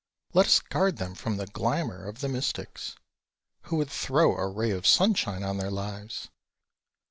[0.33, 2.95] Let us guard them from the glamour of the mystics,
[3.65, 6.29] Who would throw a ray of sunshine on their lives!